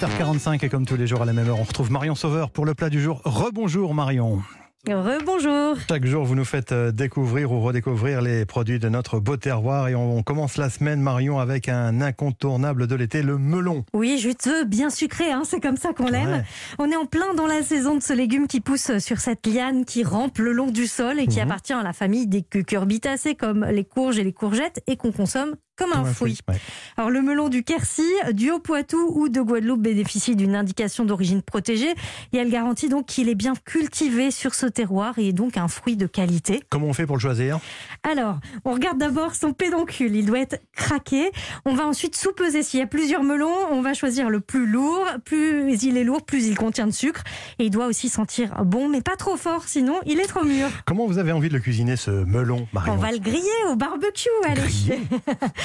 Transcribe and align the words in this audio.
8h45 0.00 0.64
et 0.64 0.68
comme 0.68 0.84
tous 0.84 0.96
les 0.96 1.06
jours 1.06 1.22
à 1.22 1.24
la 1.24 1.32
même 1.32 1.48
heure, 1.48 1.58
on 1.58 1.62
retrouve 1.64 1.90
Marion 1.90 2.14
Sauveur 2.14 2.50
pour 2.50 2.66
le 2.66 2.74
plat 2.74 2.90
du 2.90 3.00
jour. 3.00 3.20
Rebonjour 3.24 3.94
Marion. 3.94 4.42
Rebonjour. 4.88 5.76
Chaque 5.88 6.04
jour, 6.06 6.24
vous 6.24 6.36
nous 6.36 6.44
faites 6.44 6.70
euh, 6.70 6.92
découvrir 6.92 7.50
ou 7.50 7.60
redécouvrir 7.60 8.20
les 8.22 8.44
produits 8.44 8.78
de 8.78 8.88
notre 8.88 9.18
beau 9.18 9.36
terroir 9.36 9.88
et 9.88 9.96
on 9.96 10.22
commence 10.22 10.58
la 10.58 10.70
semaine, 10.70 11.00
Marion, 11.00 11.40
avec 11.40 11.68
un 11.68 12.00
incontournable 12.00 12.86
de 12.86 12.94
l'été, 12.94 13.22
le 13.22 13.36
melon. 13.36 13.84
Oui, 13.94 14.16
juteux, 14.18 14.64
bien 14.64 14.90
sucré, 14.90 15.32
hein, 15.32 15.42
c'est 15.44 15.58
comme 15.60 15.76
ça 15.76 15.92
qu'on 15.92 16.06
l'aime. 16.08 16.28
Ouais. 16.30 16.44
On 16.78 16.88
est 16.90 16.96
en 16.96 17.06
plein 17.06 17.34
dans 17.34 17.46
la 17.48 17.62
saison 17.62 17.96
de 17.96 18.02
ce 18.02 18.12
légume 18.12 18.46
qui 18.46 18.60
pousse 18.60 18.98
sur 18.98 19.18
cette 19.18 19.44
liane 19.46 19.84
qui 19.84 20.04
rampe 20.04 20.38
le 20.38 20.52
long 20.52 20.70
du 20.70 20.86
sol 20.86 21.18
et 21.18 21.26
qui 21.26 21.38
Mhm. 21.40 21.46
appartient 21.50 21.72
à 21.72 21.82
la 21.82 21.92
famille 21.92 22.28
des 22.28 22.42
cucurbitacées 22.42 23.34
comme 23.34 23.64
les 23.64 23.84
courges 23.84 24.18
et 24.18 24.24
les 24.24 24.32
courgettes 24.34 24.82
et 24.86 24.96
qu'on 24.96 25.10
consomme 25.10 25.56
comme 25.76 25.92
un 25.92 26.04
fruit. 26.04 26.38
ouais. 26.48 26.56
Alors 26.96 27.10
le 27.10 27.22
melon 27.22 27.48
du 27.48 27.62
Quercy, 27.62 28.02
du 28.32 28.50
Haut-Poitou 28.50 29.12
ou 29.14 29.28
de 29.28 29.40
Guadeloupe 29.40 29.82
bénéficie 29.82 30.34
d'une 30.36 30.54
indication 30.54 31.04
d'origine 31.04 31.42
protégée 31.42 31.94
et 32.32 32.36
elle 32.38 32.50
garantit 32.50 32.88
donc 32.88 33.06
qu'il 33.06 33.28
est 33.28 33.34
bien 33.34 33.54
cultivé 33.64 34.30
sur 34.30 34.54
ce 34.54 34.66
terroir 34.66 35.18
et 35.18 35.28
est 35.28 35.32
donc 35.32 35.56
un 35.56 35.68
fruit 35.68 35.96
de 35.96 36.06
qualité. 36.06 36.62
Comment 36.70 36.86
on 36.86 36.92
fait 36.92 37.06
pour 37.06 37.16
le 37.16 37.20
choisir? 37.20 37.58
Alors, 38.02 38.38
on 38.64 38.72
regarde 38.72 38.98
d'abord 38.98 39.34
son 39.34 39.52
pédoncule, 39.52 40.14
il 40.16 40.26
doit 40.26 40.40
être 40.40 40.60
craqué. 40.74 41.30
On 41.64 41.74
va 41.74 41.86
ensuite 41.86 42.16
sous-peser. 42.16 42.62
S'il 42.62 42.80
y 42.80 42.82
a 42.82 42.86
plusieurs 42.86 43.22
melons, 43.22 43.54
on 43.70 43.82
va 43.82 43.94
choisir 43.94 44.30
le 44.30 44.40
plus 44.40 44.66
lourd. 44.66 45.04
Plus 45.24 45.82
il 45.82 45.96
est 45.96 46.04
lourd, 46.04 46.22
plus 46.24 46.46
il 46.46 46.56
contient 46.56 46.86
de 46.86 46.92
sucre. 46.92 47.22
Et 47.58 47.64
il 47.66 47.70
doit 47.70 47.86
aussi 47.86 48.08
sentir 48.08 48.64
bon, 48.64 48.88
mais 48.88 49.02
pas 49.02 49.16
trop 49.16 49.36
fort, 49.36 49.64
sinon 49.66 49.94
il 50.06 50.20
est 50.20 50.26
trop 50.26 50.44
mûr. 50.44 50.68
Comment 50.86 51.06
vous 51.06 51.18
avez 51.18 51.32
envie 51.32 51.48
de 51.48 51.54
le 51.54 51.60
cuisiner, 51.60 51.96
ce 51.96 52.10
melon, 52.10 52.66
Marion? 52.72 52.94
On 52.94 52.96
va 52.96 53.12
le 53.12 53.18
griller 53.18 53.50
au 53.70 53.76
barbecue, 53.76 54.28
allez. 54.44 54.62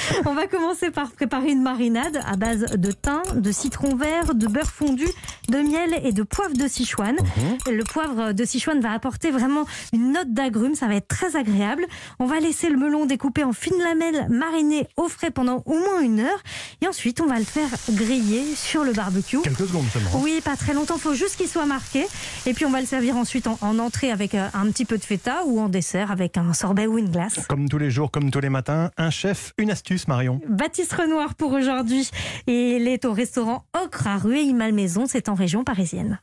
on 0.26 0.34
va 0.34 0.48
commencer 0.48 0.92
par 0.92 1.12
préparer 1.12 1.52
une 1.52 1.62
marinade 1.62 2.22
à 2.26 2.36
base 2.36 2.66
de 2.78 2.92
thym, 2.92 3.22
de 3.36 3.52
citron 3.52 3.96
vert, 3.96 4.36
de 4.36 4.48
beurre 4.48 4.72
fondu, 4.72 5.08
de 5.50 5.58
miel 5.58 6.00
et 6.04 6.12
de 6.12 6.24
poivre 6.24 6.56
de 6.56 6.68
Sichuan. 6.68 7.16
Mhm. 7.16 7.76
Le 7.76 7.84
poivre 7.84 8.34
de 8.34 8.46
Sichuan 8.46 8.80
va 8.80 8.92
apporter 8.92 9.32
vraiment 9.32 9.66
une 9.94 10.14
note 10.14 10.34
d'agrumes, 10.34 10.76
ça 10.76 10.88
va 10.88 10.96
être 10.96 11.08
très 11.08 11.36
agréable. 11.36 11.86
On 12.20 12.26
va 12.26 12.40
laisser 12.40 12.70
le 12.70 12.78
melon 12.78 13.06
découpé 13.06 13.44
en 13.44 13.54
fines 13.54 13.80
lamelles 13.80 14.28
mariner 14.30 14.88
au 14.98 15.08
frais 15.08 15.32
pendant 15.32 15.64
au 15.66 15.74
moins 15.74 16.02
une 16.02 16.20
heure. 16.20 16.44
Et 16.82 16.88
ensuite, 16.88 17.22
on 17.22 17.28
va 17.28 17.38
le 17.38 17.46
faire 17.46 17.70
griller 17.92 18.56
sur 18.56 18.84
le 18.84 18.94
barbecue. 18.94 19.40
Quelques 19.42 19.68
secondes 19.68 19.88
seulement. 19.92 20.10
Oui, 20.22 20.42
pas 20.44 20.56
très 20.56 20.74
longtemps, 20.74 20.98
faut 20.98 21.14
juste 21.14 21.38
qu'il 21.38 21.48
soit 21.48 21.66
marqué. 21.66 22.06
Et 22.46 22.54
puis 22.54 22.66
on 22.66 22.72
va 22.72 22.80
le 22.80 22.88
servir 22.88 23.18
ensuite 23.18 23.48
en, 23.48 23.58
en 23.62 23.80
entrée 23.80 24.12
avec 24.12 24.36
euh, 24.36 24.48
un 24.54 24.68
petit 24.72 24.86
peu 24.86 24.98
de 24.98 25.04
feta 25.04 25.44
ou 25.46 25.60
en 25.60 25.70
dessert 25.70 26.12
avec 26.12 26.38
un 26.38 26.54
sorbet 26.54 26.88
ou 26.88 26.98
une 26.98 27.10
glace. 27.10 27.40
Comme 27.48 27.70
tous 27.70 27.78
les 27.78 27.92
jours, 27.92 28.12
comme 28.12 28.32
tous 28.32 28.40
les 28.40 28.50
matins, 28.50 28.92
un 28.98 29.10
chef, 29.10 29.54
une 29.58 29.72
astuce, 29.72 29.91
Marion. 30.08 30.40
Baptiste 30.48 30.94
Renoir 30.94 31.36
pour 31.36 31.52
aujourd'hui. 31.54 32.10
Et 32.48 32.78
il 32.78 32.88
est 32.88 33.06
au 33.06 33.14
restaurant 33.14 33.64
Ocre 33.84 34.08
à 34.08 34.18
Rueil-Malmaison, 34.18 35.06
c'est 35.08 35.30
en 35.30 35.34
région 35.34 35.64
parisienne. 35.64 36.20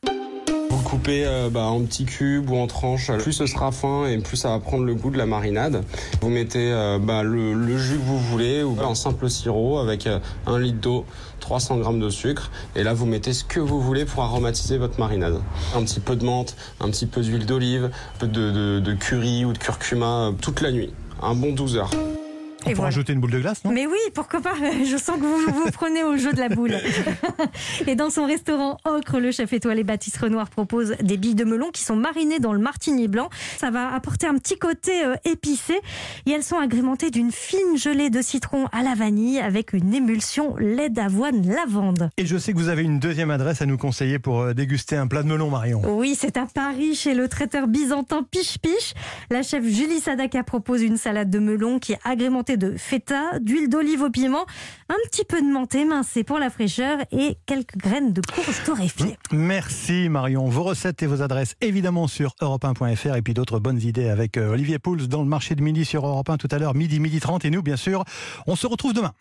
Coupez 0.85 1.23
euh, 1.23 1.49
bah, 1.51 1.65
en 1.65 1.81
petits 1.81 2.05
cubes 2.05 2.49
ou 2.49 2.55
en 2.55 2.65
tranches. 2.65 3.11
Plus 3.19 3.33
ce 3.33 3.45
sera 3.45 3.71
fin 3.71 4.07
et 4.07 4.17
plus 4.17 4.37
ça 4.37 4.49
va 4.49 4.59
prendre 4.59 4.85
le 4.85 4.95
goût 4.95 5.11
de 5.11 5.19
la 5.19 5.27
marinade. 5.27 5.83
Vous 6.19 6.29
mettez 6.29 6.71
euh, 6.71 6.97
bah, 6.97 7.21
le, 7.21 7.53
le 7.53 7.77
jus 7.77 7.97
que 7.97 8.01
vous 8.03 8.17
voulez 8.17 8.63
ou 8.63 8.75
un 8.81 8.95
simple 8.95 9.29
sirop 9.29 9.77
avec 9.77 10.07
euh, 10.07 10.17
un 10.47 10.57
litre 10.57 10.79
d'eau, 10.79 11.05
300 11.41 11.77
grammes 11.77 11.99
de 11.99 12.09
sucre. 12.09 12.49
Et 12.75 12.81
là, 12.81 12.95
vous 12.95 13.05
mettez 13.05 13.33
ce 13.33 13.43
que 13.43 13.59
vous 13.59 13.79
voulez 13.79 14.05
pour 14.05 14.23
aromatiser 14.23 14.79
votre 14.79 14.99
marinade. 14.99 15.39
Un 15.75 15.83
petit 15.83 15.99
peu 15.99 16.15
de 16.15 16.25
menthe, 16.25 16.55
un 16.79 16.89
petit 16.89 17.05
peu 17.05 17.21
d'huile 17.21 17.45
d'olive, 17.45 17.91
un 18.15 18.17
peu 18.19 18.27
de, 18.27 18.49
de- 18.51 18.79
de 18.79 18.93
curry 18.93 19.45
ou 19.45 19.53
de 19.53 19.59
curcuma 19.59 20.29
euh, 20.29 20.31
toute 20.31 20.61
la 20.61 20.71
nuit. 20.71 20.91
Un 21.21 21.35
bon 21.35 21.53
12 21.53 21.77
heures. 21.77 21.91
On 22.65 22.69
Et 22.69 22.71
peut 22.71 22.75
voilà. 22.77 22.87
rajouter 22.89 23.13
une 23.13 23.19
boule 23.21 23.31
de 23.31 23.39
glace, 23.39 23.63
non? 23.63 23.71
Mais 23.71 23.87
oui, 23.87 23.97
pourquoi 24.13 24.41
pas 24.41 24.53
Je 24.85 24.97
sens 24.97 25.17
que 25.17 25.21
vous 25.21 25.53
vous 25.53 25.71
prenez 25.73 26.03
au 26.03 26.17
jeu 26.17 26.33
de 26.33 26.39
la 26.39 26.49
boule. 26.49 26.75
Et 27.87 27.95
dans 27.95 28.09
son 28.09 28.25
restaurant 28.25 28.77
Ocre, 28.85 29.19
le 29.19 29.31
chef 29.31 29.53
étoilé 29.53 29.83
Baptiste 29.83 30.17
Renoir 30.17 30.49
propose 30.49 30.95
des 31.01 31.17
billes 31.17 31.35
de 31.35 31.45
melon 31.45 31.69
qui 31.71 31.83
sont 31.83 31.95
marinées 31.95 32.39
dans 32.39 32.53
le 32.53 32.59
martini 32.59 33.07
blanc. 33.07 33.29
Ça 33.57 33.71
va 33.71 33.93
apporter 33.93 34.27
un 34.27 34.35
petit 34.35 34.57
côté 34.57 35.05
euh, 35.05 35.15
épicé. 35.25 35.79
Et 36.25 36.31
elles 36.31 36.43
sont 36.43 36.57
agrémentées 36.57 37.11
d'une 37.11 37.31
fine 37.31 37.77
gelée 37.77 38.09
de 38.09 38.21
citron 38.21 38.67
à 38.71 38.83
la 38.83 38.93
vanille 38.95 39.39
avec 39.39 39.73
une 39.73 39.93
émulsion 39.93 40.55
lait 40.57 40.89
d'avoine 40.89 41.47
lavande. 41.47 42.09
Et 42.17 42.25
je 42.25 42.37
sais 42.37 42.51
que 42.53 42.57
vous 42.57 42.69
avez 42.69 42.83
une 42.83 42.99
deuxième 42.99 43.31
adresse 43.31 43.61
à 43.61 43.65
nous 43.65 43.77
conseiller 43.77 44.19
pour 44.19 44.41
euh, 44.41 44.53
déguster 44.53 44.95
un 44.97 45.07
plat 45.07 45.23
de 45.23 45.27
melon, 45.27 45.49
Marion. 45.49 45.81
Oui, 45.87 46.15
c'est 46.19 46.37
à 46.37 46.45
Paris, 46.45 46.95
chez 46.95 47.13
le 47.13 47.27
traiteur 47.29 47.67
byzantin 47.67 48.23
Piche 48.29 48.57
Piche. 48.59 48.93
La 49.31 49.43
chef 49.43 49.63
Julie 49.63 49.99
Sadaka 49.99 50.43
propose 50.43 50.81
une 50.81 50.97
salade 50.97 51.29
de 51.29 51.39
melon 51.39 51.79
qui 51.79 51.93
est 51.93 51.99
agrémentée 52.03 52.48
de 52.57 52.75
feta, 52.77 53.39
d'huile 53.39 53.69
d'olive 53.69 54.01
au 54.01 54.09
piment, 54.09 54.45
un 54.89 54.95
petit 55.09 55.25
peu 55.25 55.41
de 55.41 55.47
menthe 55.47 55.75
émincée 55.75 56.23
pour 56.23 56.39
la 56.39 56.49
fraîcheur 56.49 56.99
et 57.11 57.37
quelques 57.45 57.77
graines 57.77 58.13
de 58.13 58.21
courge 58.21 58.63
torréfiées. 58.65 59.17
Merci 59.31 60.09
Marion. 60.09 60.47
Vos 60.47 60.63
recettes 60.63 61.03
et 61.03 61.07
vos 61.07 61.21
adresses 61.21 61.55
évidemment 61.61 62.07
sur 62.07 62.35
europe1.fr 62.41 63.15
et 63.15 63.21
puis 63.21 63.33
d'autres 63.33 63.59
bonnes 63.59 63.81
idées 63.81 64.09
avec 64.09 64.37
euh, 64.37 64.51
Olivier 64.51 64.79
Pouls 64.79 65.07
dans 65.07 65.21
le 65.21 65.27
marché 65.27 65.55
de 65.55 65.61
midi 65.61 65.85
sur 65.85 66.05
Europe 66.05 66.29
1 66.29 66.37
tout 66.37 66.47
à 66.51 66.59
l'heure, 66.59 66.75
midi, 66.75 66.99
midi 66.99 67.19
30. 67.19 67.45
Et 67.45 67.49
nous, 67.49 67.61
bien 67.61 67.77
sûr, 67.77 68.03
on 68.47 68.55
se 68.55 68.67
retrouve 68.67 68.93
demain. 68.93 69.13